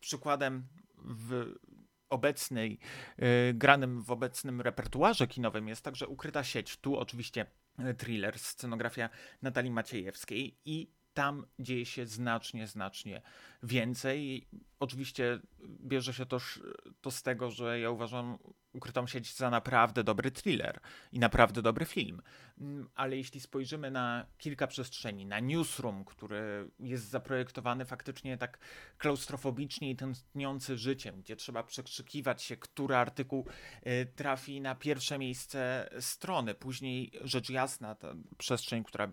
przykładem 0.00 0.66
w 0.98 1.54
obecnej, 2.10 2.78
y, 3.18 3.54
granym 3.54 4.02
w 4.02 4.10
obecnym 4.10 4.60
repertuarze 4.60 5.26
kinowym 5.26 5.68
jest 5.68 5.82
także 5.82 6.06
Ukryta 6.06 6.44
sieć. 6.44 6.76
Tu 6.76 6.96
oczywiście 6.96 7.46
y, 7.90 7.94
thriller, 7.94 8.38
scenografia 8.38 9.10
Natalii 9.42 9.70
Maciejewskiej 9.70 10.58
i 10.64 10.90
tam 11.14 11.46
dzieje 11.58 11.86
się 11.86 12.06
znacznie, 12.06 12.66
znacznie 12.66 13.22
więcej. 13.62 14.48
Oczywiście 14.80 15.40
bierze 15.64 16.14
się 16.14 16.26
to, 16.26 16.38
to 17.00 17.10
z 17.10 17.22
tego, 17.22 17.50
że 17.50 17.80
ja 17.80 17.90
uważam 17.90 18.38
Ukrytą 18.72 19.06
sieć 19.06 19.34
za 19.36 19.50
naprawdę 19.50 20.04
dobry 20.04 20.30
thriller 20.30 20.80
i 21.12 21.18
naprawdę 21.18 21.62
dobry 21.62 21.84
film. 21.84 22.22
Mm, 22.60 22.88
ale 22.94 23.16
jeśli 23.16 23.40
spojrzymy 23.40 23.90
na 23.90 24.26
kilka 24.38 24.66
przestrzeni, 24.66 25.26
na 25.26 25.40
newsroom, 25.40 26.04
który 26.04 26.70
jest 26.80 27.08
zaprojektowany 27.08 27.84
faktycznie 27.84 28.38
tak 28.38 28.58
klaustrofobicznie 28.98 29.90
i 29.90 29.96
tętniący 29.96 30.78
życiem, 30.78 31.20
gdzie 31.20 31.36
trzeba 31.36 31.62
przekrzykiwać 31.62 32.42
się, 32.42 32.56
który 32.56 32.96
artykuł 32.96 33.46
y, 33.86 34.06
trafi 34.16 34.60
na 34.60 34.74
pierwsze 34.74 35.18
miejsce 35.18 35.90
strony. 36.00 36.54
Później 36.54 37.12
rzecz 37.20 37.50
jasna, 37.50 37.94
ta 37.94 38.14
przestrzeń, 38.38 38.84
która 38.84 39.08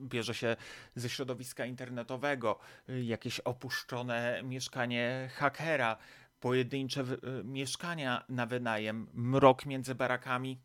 bierze 0.00 0.34
się 0.34 0.56
ze 0.94 1.08
środowiska 1.08 1.66
internetowego, 1.66 2.58
y, 2.88 3.04
jakieś 3.04 3.40
opuszczone 3.40 4.42
mieszkanie 4.42 5.30
hakera, 5.34 5.96
pojedyncze 6.40 7.00
y, 7.00 7.44
mieszkania 7.44 8.24
na 8.28 8.46
wynajem, 8.46 9.06
mrok 9.14 9.66
między 9.66 9.94
barakami 9.94 10.60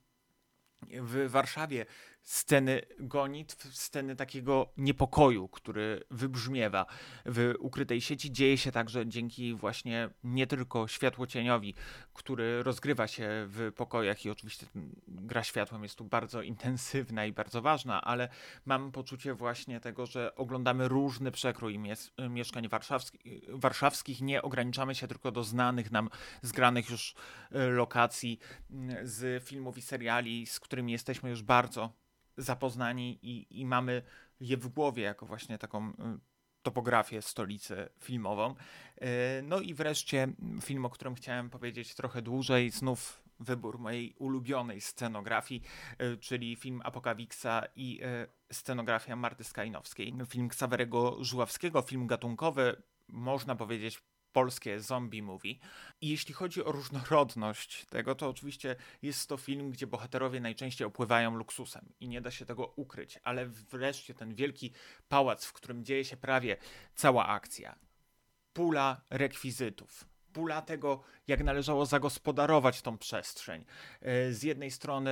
w 0.81 1.29
Warszawie 1.29 1.85
sceny 2.25 2.81
gonitw, 2.99 3.75
sceny 3.75 4.15
takiego 4.15 4.73
niepokoju, 4.77 5.47
który 5.47 6.03
wybrzmiewa 6.11 6.85
w 7.25 7.53
ukrytej 7.59 8.01
sieci, 8.01 8.31
dzieje 8.31 8.57
się 8.57 8.71
także 8.71 9.07
dzięki 9.07 9.53
właśnie 9.53 10.09
nie 10.23 10.47
tylko 10.47 10.87
światłocieniowi, 10.87 11.73
który 12.13 12.63
rozgrywa 12.63 13.07
się 13.07 13.29
w 13.47 13.71
pokojach 13.75 14.25
i 14.25 14.29
oczywiście 14.29 14.65
gra 15.07 15.43
światłem 15.43 15.83
jest 15.83 15.95
tu 15.95 16.05
bardzo 16.05 16.41
intensywna 16.41 17.25
i 17.25 17.31
bardzo 17.31 17.61
ważna, 17.61 18.01
ale 18.01 18.29
mam 18.65 18.91
poczucie 18.91 19.33
właśnie 19.33 19.79
tego, 19.79 20.05
że 20.05 20.35
oglądamy 20.35 20.87
różny 20.87 21.31
przekrój 21.31 21.79
mies 21.79 22.11
mieszkań 22.29 22.67
warszawskich, 22.67 23.21
warszawskich, 23.49 24.21
nie 24.21 24.41
ograniczamy 24.41 24.95
się 24.95 25.07
tylko 25.07 25.31
do 25.31 25.43
znanych 25.43 25.91
nam, 25.91 26.09
zgranych 26.41 26.89
już 26.89 27.15
e, 27.51 27.67
lokacji 27.67 28.39
z 29.03 29.43
filmów 29.43 29.77
i 29.77 29.81
seriali, 29.81 30.45
z 30.45 30.59
którymi 30.59 30.91
jesteśmy 30.91 31.29
już 31.29 31.43
bardzo 31.43 32.05
zapoznani 32.37 33.19
i, 33.21 33.59
i 33.61 33.65
mamy 33.65 34.01
je 34.39 34.57
w 34.57 34.67
głowie 34.67 35.03
jako 35.03 35.25
właśnie 35.25 35.57
taką 35.57 35.89
y, 35.89 35.93
topografię 36.61 37.21
stolicy 37.21 37.89
filmową. 37.99 38.51
Y, 38.51 39.05
no 39.43 39.59
i 39.59 39.73
wreszcie 39.73 40.27
film, 40.61 40.85
o 40.85 40.89
którym 40.89 41.15
chciałem 41.15 41.49
powiedzieć 41.49 41.95
trochę 41.95 42.21
dłużej, 42.21 42.71
znów 42.71 43.21
wybór 43.39 43.79
mojej 43.79 44.13
ulubionej 44.19 44.81
scenografii, 44.81 45.61
y, 46.01 46.17
czyli 46.17 46.55
film 46.55 46.81
Apokawiksa 46.83 47.63
i 47.75 47.99
scenografia 48.51 49.15
Marty 49.15 49.43
Skajnowskiej. 49.43 50.13
Film 50.29 50.49
Ksawerego 50.49 51.23
Żuławskiego, 51.23 51.81
film 51.81 52.07
gatunkowy, 52.07 52.81
można 53.07 53.55
powiedzieć 53.55 54.03
polskie 54.35 54.79
zombie 54.79 55.21
movie. 55.21 55.55
I 56.01 56.09
jeśli 56.09 56.33
chodzi 56.33 56.63
o 56.63 56.71
różnorodność 56.71 57.85
tego, 57.85 58.15
to 58.15 58.29
oczywiście 58.29 58.75
jest 59.01 59.29
to 59.29 59.37
film, 59.37 59.71
gdzie 59.71 59.87
bohaterowie 59.87 60.39
najczęściej 60.39 60.87
opływają 60.87 61.35
luksusem 61.35 61.85
i 61.99 62.07
nie 62.07 62.21
da 62.21 62.31
się 62.31 62.45
tego 62.45 62.73
ukryć, 62.75 63.19
ale 63.23 63.45
wreszcie 63.45 64.13
ten 64.13 64.35
wielki 64.35 64.71
pałac, 65.09 65.45
w 65.45 65.53
którym 65.53 65.85
dzieje 65.85 66.05
się 66.05 66.17
prawie 66.17 66.57
cała 66.95 67.27
akcja, 67.27 67.75
pula 68.53 69.01
rekwizytów 69.09 70.05
pula 70.33 70.61
tego, 70.61 71.03
jak 71.27 71.43
należało 71.43 71.85
zagospodarować 71.85 72.81
tą 72.81 72.97
przestrzeń. 72.97 73.65
E, 74.01 74.31
z 74.31 74.43
jednej 74.43 74.71
strony 74.71 75.11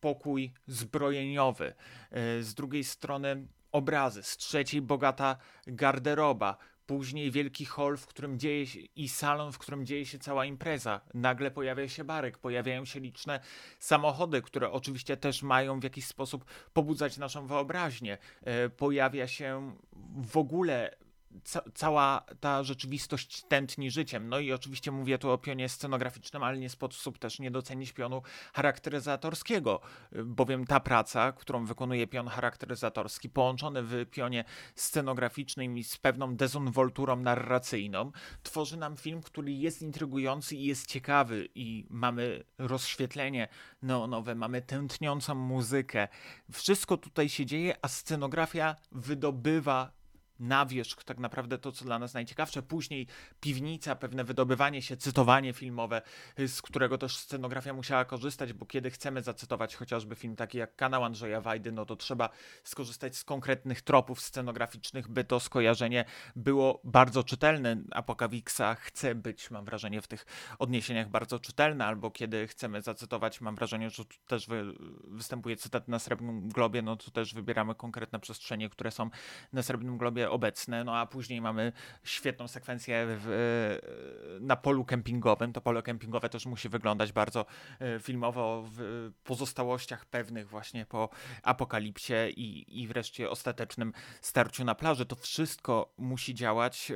pokój 0.00 0.52
zbrojeniowy, 0.66 1.74
e, 2.10 2.42
z 2.42 2.54
drugiej 2.54 2.84
strony 2.84 3.46
obrazy, 3.72 4.22
z 4.22 4.36
trzeciej 4.36 4.82
bogata 4.82 5.36
garderoba, 5.66 6.56
później 6.86 7.30
wielki 7.30 7.64
hall, 7.64 7.96
w 7.96 8.06
którym 8.06 8.38
dzieje 8.38 8.66
się 8.66 8.80
i 8.96 9.08
salon, 9.08 9.52
w 9.52 9.58
którym 9.58 9.86
dzieje 9.86 10.06
się 10.06 10.18
cała 10.18 10.44
impreza. 10.44 11.00
Nagle 11.14 11.50
pojawia 11.50 11.88
się 11.88 12.04
barek, 12.04 12.38
pojawiają 12.38 12.84
się 12.84 13.00
liczne 13.00 13.40
samochody, 13.78 14.42
które 14.42 14.70
oczywiście 14.70 15.16
też 15.16 15.42
mają 15.42 15.80
w 15.80 15.84
jakiś 15.84 16.06
sposób 16.06 16.44
pobudzać 16.72 17.18
naszą 17.18 17.46
wyobraźnię. 17.46 18.18
E, 18.42 18.68
pojawia 18.68 19.28
się 19.28 19.76
w 20.16 20.36
ogóle 20.36 20.96
ca 21.44 21.62
cała 21.74 22.24
ta 22.40 22.62
rzeczywistość 22.62 23.42
tętni 23.48 23.90
życiem. 23.90 24.28
No 24.28 24.38
i 24.38 24.52
oczywiście 24.52 24.92
mówię 24.92 25.18
tu 25.18 25.30
o 25.30 25.38
pionie 25.38 25.68
scenograficznym, 25.68 26.42
ale 26.42 26.58
nie 26.58 26.70
sposób 26.70 27.18
też 27.18 27.38
nie 27.38 27.50
docenić 27.50 27.92
pionu 27.92 28.22
charakteryzatorskiego, 28.52 29.80
bowiem 30.24 30.66
ta 30.66 30.80
praca, 30.80 31.32
którą 31.32 31.64
wykonuje 31.64 32.06
pion 32.06 32.28
charakteryzatorski, 32.28 33.28
połączony 33.28 33.82
w 33.82 34.06
pionie 34.10 34.44
scenograficznym 34.74 35.78
i 35.78 35.84
z 35.84 35.98
pewną 35.98 36.36
dezonwolturą 36.36 37.16
narracyjną, 37.16 38.12
tworzy 38.42 38.76
nam 38.76 38.96
film, 38.96 39.22
który 39.22 39.52
jest 39.52 39.82
intrygujący 39.82 40.56
i 40.56 40.64
jest 40.64 40.86
ciekawy 40.86 41.48
i 41.54 41.86
mamy 41.90 42.44
rozświetlenie 42.58 43.48
neonowe, 43.82 44.34
mamy 44.34 44.62
tętniącą 44.62 45.34
muzykę. 45.34 46.08
Wszystko 46.52 46.96
tutaj 46.96 47.28
się 47.28 47.46
dzieje, 47.46 47.76
a 47.82 47.88
scenografia 47.88 48.76
wydobywa 48.92 50.03
na 50.40 50.66
wierzch 50.66 51.04
tak 51.04 51.18
naprawdę 51.18 51.58
to, 51.58 51.72
co 51.72 51.84
dla 51.84 51.98
nas 51.98 52.14
najciekawsze. 52.14 52.62
Później 52.62 53.06
piwnica, 53.40 53.96
pewne 53.96 54.24
wydobywanie 54.24 54.82
się, 54.82 54.96
cytowanie 54.96 55.52
filmowe, 55.52 56.02
z 56.46 56.62
którego 56.62 56.98
też 56.98 57.16
scenografia 57.16 57.72
musiała 57.72 58.04
korzystać, 58.04 58.52
bo 58.52 58.66
kiedy 58.66 58.90
chcemy 58.90 59.22
zacytować 59.22 59.76
chociażby 59.76 60.14
film 60.14 60.36
taki 60.36 60.58
jak 60.58 60.76
Kanał 60.76 61.04
Andrzeja 61.04 61.40
Wajdy, 61.40 61.72
no 61.72 61.86
to 61.86 61.96
trzeba 61.96 62.28
skorzystać 62.64 63.16
z 63.16 63.24
konkretnych 63.24 63.82
tropów 63.82 64.20
scenograficznych, 64.20 65.08
by 65.08 65.24
to 65.24 65.40
skojarzenie 65.40 66.04
było 66.36 66.80
bardzo 66.84 67.24
czytelne. 67.24 67.76
Apokawiksa 67.90 68.74
chce 68.74 69.14
być, 69.14 69.50
mam 69.50 69.64
wrażenie, 69.64 70.02
w 70.02 70.06
tych 70.06 70.26
odniesieniach 70.58 71.08
bardzo 71.08 71.38
czytelne, 71.38 71.86
albo 71.86 72.10
kiedy 72.10 72.46
chcemy 72.46 72.82
zacytować, 72.82 73.40
mam 73.40 73.54
wrażenie, 73.54 73.90
że 73.90 74.04
tu 74.04 74.16
też 74.26 74.46
wy, 74.46 74.64
występuje 75.04 75.56
cytat 75.56 75.88
na 75.88 75.98
Srebrnym 75.98 76.48
Globie, 76.48 76.82
no 76.82 76.96
to 76.96 77.10
też 77.10 77.34
wybieramy 77.34 77.74
konkretne 77.74 78.20
przestrzenie, 78.20 78.68
które 78.68 78.90
są 78.90 79.10
na 79.52 79.62
Srebrnym 79.62 79.98
Globie 79.98 80.23
obecne, 80.30 80.84
no 80.84 80.96
a 80.96 81.06
później 81.06 81.40
mamy 81.40 81.72
świetną 82.04 82.48
sekwencję 82.48 83.06
w, 83.08 83.78
na 84.40 84.56
polu 84.56 84.84
kempingowym. 84.84 85.52
To 85.52 85.60
pole 85.60 85.82
kempingowe 85.82 86.28
też 86.28 86.46
musi 86.46 86.68
wyglądać 86.68 87.12
bardzo 87.12 87.46
e, 87.80 88.00
filmowo 88.00 88.64
w 88.72 89.10
pozostałościach 89.24 90.06
pewnych 90.06 90.48
właśnie 90.48 90.86
po 90.86 91.08
apokalipsie 91.42 92.14
i, 92.36 92.80
i 92.82 92.88
wreszcie 92.88 93.30
ostatecznym 93.30 93.92
starciu 94.20 94.64
na 94.64 94.74
plaży. 94.74 95.06
To 95.06 95.16
wszystko 95.16 95.94
musi 95.98 96.34
działać 96.34 96.90
e, 96.90 96.94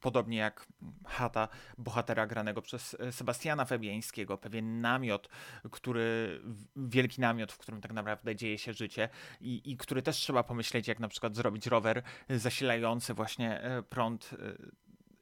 podobnie 0.00 0.38
jak 0.38 0.66
chata 1.06 1.48
bohatera 1.78 2.26
granego 2.26 2.62
przez 2.62 2.96
e, 3.00 3.12
Sebastiana 3.12 3.64
Febiańskiego, 3.64 4.38
pewien 4.38 4.80
namiot, 4.80 5.28
który, 5.70 6.40
wielki 6.76 7.20
namiot, 7.20 7.52
w 7.52 7.58
którym 7.58 7.80
tak 7.80 7.92
naprawdę 7.92 8.36
dzieje 8.36 8.58
się 8.58 8.72
życie 8.72 9.08
i, 9.40 9.72
i 9.72 9.76
który 9.76 10.02
też 10.02 10.16
trzeba 10.16 10.42
pomyśleć, 10.42 10.88
jak 10.88 11.00
na 11.00 11.08
przykład 11.08 11.36
zrobić 11.36 11.66
rower 11.66 12.02
zasilający 12.28 12.63
zasilający 12.64 13.14
właśnie 13.14 13.60
e, 13.60 13.82
prąd 13.82 14.30
e, 14.32 14.36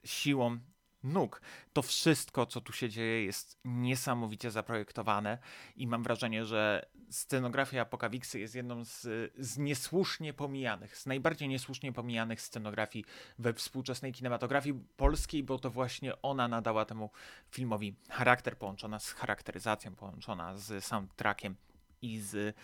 siłą 0.04 0.58
nóg. 1.02 1.40
To 1.72 1.82
wszystko, 1.82 2.46
co 2.46 2.60
tu 2.60 2.72
się 2.72 2.88
dzieje, 2.88 3.24
jest 3.24 3.60
niesamowicie 3.64 4.50
zaprojektowane 4.50 5.38
i 5.76 5.86
mam 5.86 6.02
wrażenie, 6.02 6.44
że 6.44 6.86
scenografia 7.10 7.82
Apokawiksy 7.82 8.40
jest 8.40 8.54
jedną 8.54 8.84
z, 8.84 9.00
z 9.38 9.58
niesłusznie 9.58 10.32
pomijanych, 10.32 10.96
z 10.96 11.06
najbardziej 11.06 11.48
niesłusznie 11.48 11.92
pomijanych 11.92 12.40
scenografii 12.40 13.04
we 13.38 13.52
współczesnej 13.52 14.12
kinematografii 14.12 14.74
polskiej, 14.96 15.42
bo 15.42 15.58
to 15.58 15.70
właśnie 15.70 16.22
ona 16.22 16.48
nadała 16.48 16.84
temu 16.84 17.10
filmowi 17.50 17.94
charakter, 18.10 18.58
połączona 18.58 18.98
z 18.98 19.12
charakteryzacją, 19.12 19.94
połączona 19.94 20.56
z 20.56 20.84
soundtrackiem 20.84 21.56
i 22.02 22.20
z 22.20 22.56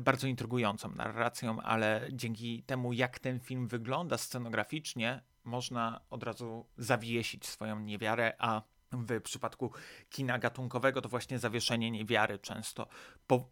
bardzo 0.00 0.26
intrygującą 0.26 0.94
narracją, 0.94 1.60
ale 1.60 2.08
dzięki 2.12 2.62
temu, 2.62 2.92
jak 2.92 3.18
ten 3.18 3.40
film 3.40 3.68
wygląda 3.68 4.18
scenograficznie, 4.18 5.22
można 5.44 6.00
od 6.10 6.22
razu 6.22 6.66
zawiesić 6.78 7.46
swoją 7.46 7.80
niewiarę, 7.80 8.32
a 8.38 8.62
w 8.92 9.20
przypadku 9.20 9.72
kina 10.10 10.38
gatunkowego 10.38 11.02
to 11.02 11.08
właśnie 11.08 11.38
zawieszenie 11.38 11.90
niewiary 11.90 12.38
często 12.38 12.86
po, 13.26 13.36
y, 13.36 13.42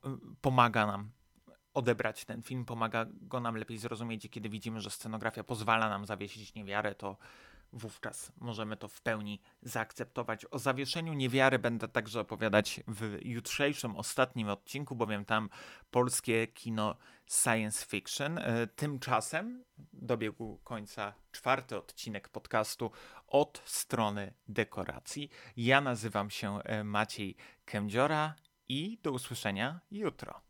pomaga 0.40 0.86
nam 0.86 1.10
odebrać 1.74 2.24
ten 2.24 2.42
film, 2.42 2.64
pomaga 2.64 3.06
go 3.12 3.40
nam 3.40 3.56
lepiej 3.56 3.78
zrozumieć 3.78 4.24
i 4.24 4.30
kiedy 4.30 4.48
widzimy, 4.48 4.80
że 4.80 4.90
scenografia 4.90 5.44
pozwala 5.44 5.88
nam 5.88 6.06
zawiesić 6.06 6.54
niewiarę, 6.54 6.94
to 6.94 7.16
wówczas 7.72 8.33
możemy 8.37 8.76
to 8.76 8.88
w 8.88 9.00
pełni 9.00 9.40
zaakceptować. 9.62 10.46
O 10.50 10.59
zawieszeniu 10.59 11.12
niewiary 11.14 11.59
będę 11.59 11.88
także 11.88 12.20
opowiadać 12.20 12.81
w 12.88 13.18
jutrzejszym, 13.22 13.96
ostatnim 13.96 14.48
odcinku, 14.48 14.96
bowiem 14.96 15.24
tam 15.24 15.48
polskie 15.90 16.46
kino 16.46 16.96
science 17.26 17.87
fiction. 17.87 18.38
E, 18.38 18.66
tymczasem 18.66 19.64
dobiegł 19.92 20.59
końca 20.64 21.14
czwarty 21.33 21.76
odcinek 21.76 22.28
podcastu 22.28 22.90
od 23.26 23.62
strony 23.64 24.35
dekoracji. 24.48 25.31
Ja 25.57 25.81
nazywam 25.81 26.31
się 26.31 26.62
e, 26.62 26.85
Maciej 26.85 27.37
Kędziora 27.64 28.35
i 28.68 28.98
do 29.02 29.12
usłyszenia 29.12 29.81
jutro. 29.90 30.40